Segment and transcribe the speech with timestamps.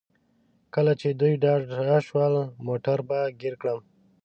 [0.73, 2.33] کله چې دوی ډاډه شول
[2.67, 3.79] موټر به ګیر کړم.